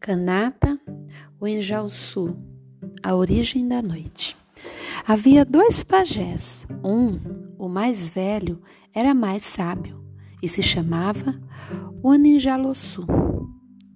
[0.00, 0.80] Canata,
[1.38, 2.34] o Enjalçu,
[3.02, 4.34] a origem da noite.
[5.06, 6.66] Havia dois pajés.
[6.82, 7.20] Um,
[7.58, 8.62] o mais velho,
[8.94, 10.02] era mais sábio
[10.42, 11.38] e se chamava
[12.02, 13.06] Oninjalossu.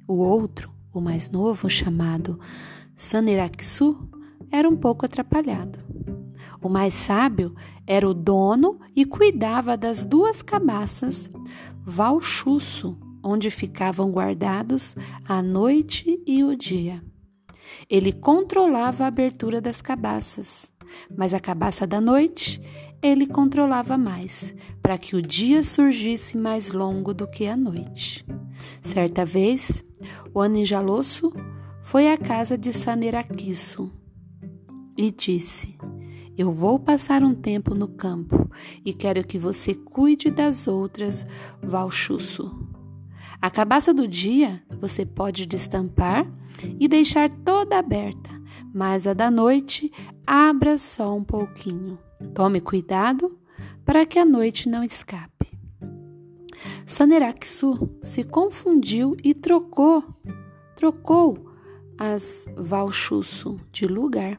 [0.07, 2.39] O outro, o mais novo, chamado
[2.95, 4.07] Saneraksu,
[4.53, 5.79] era um pouco atrapalhado.
[6.61, 7.55] O mais sábio
[7.87, 11.31] era o dono e cuidava das duas cabaças
[11.81, 14.95] Valchusso, onde ficavam guardados
[15.27, 17.03] a noite e o dia.
[17.89, 20.71] Ele controlava a abertura das cabaças,
[21.17, 22.61] mas a cabaça da noite
[23.03, 28.25] ele controlava mais, para que o dia surgisse mais longo do que a noite.
[28.83, 29.85] Certa vez,
[30.33, 31.33] o Aninjalosso
[31.83, 33.93] foi à casa de Saneraquisso
[34.97, 35.77] e disse:
[36.37, 38.49] Eu vou passar um tempo no campo
[38.85, 41.27] e quero que você cuide das outras
[41.63, 42.74] Valchusso.
[43.41, 46.27] A cabaça do dia você pode destampar
[46.79, 48.31] e deixar toda aberta,
[48.73, 49.93] mas a da noite
[50.27, 51.99] abra só um pouquinho.
[52.35, 53.39] Tome cuidado
[53.85, 55.35] para que a noite não escape.
[56.87, 60.05] Saneraksu se confundiu e trocou,
[60.77, 61.53] trocou
[61.99, 64.39] as Valchusso de lugar.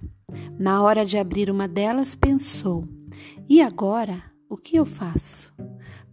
[0.59, 2.87] Na hora de abrir uma delas, pensou:
[3.47, 5.53] e agora o que eu faço?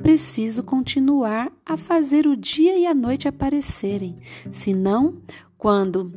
[0.02, 4.16] Preciso continuar a fazer o dia e a noite aparecerem,
[4.50, 5.22] senão,
[5.56, 6.12] quando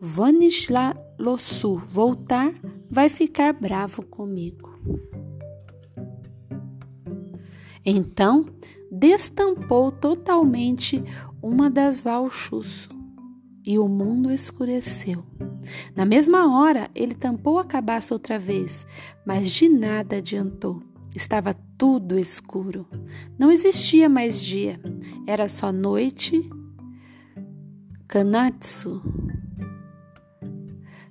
[0.00, 2.54] Vanislalossu voltar,
[2.90, 4.70] vai ficar bravo comigo.
[7.84, 8.46] Então,
[8.90, 11.02] destampou totalmente
[11.42, 12.88] uma das Valchusso
[13.64, 15.22] e o mundo escureceu.
[15.94, 18.86] Na mesma hora, ele tampou a cabaça outra vez,
[19.26, 20.82] mas de nada adiantou.
[21.14, 22.86] Estava tudo escuro.
[23.38, 24.80] Não existia mais dia.
[25.26, 26.48] Era só noite.
[28.06, 29.02] Kanatsu.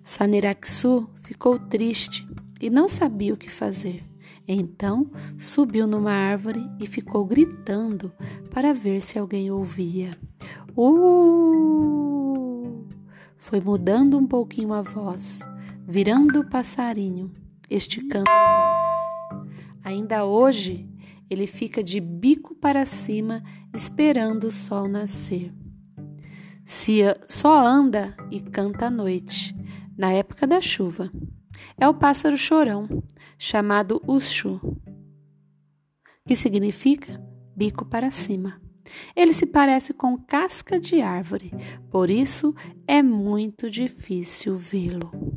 [0.03, 2.27] Saneraksu ficou triste
[2.59, 4.03] e não sabia o que fazer.
[4.47, 8.11] Então subiu numa árvore e ficou gritando
[8.51, 10.11] para ver se alguém ouvia.
[10.75, 12.85] Uh!
[13.37, 15.39] Foi mudando um pouquinho a voz,
[15.87, 17.31] virando o passarinho,
[17.69, 19.08] esticando a voz.
[19.83, 20.89] Ainda hoje,
[21.29, 25.53] ele fica de bico para cima esperando o sol nascer.
[26.65, 29.55] Se só anda e canta à noite,
[29.97, 31.11] na época da chuva.
[31.77, 32.87] É o pássaro chorão,
[33.37, 34.61] chamado Ushu,
[36.25, 37.21] que significa
[37.55, 38.61] bico para cima.
[39.15, 41.51] Ele se parece com casca de árvore,
[41.91, 42.55] por isso
[42.87, 45.28] é muito difícil vê-lo.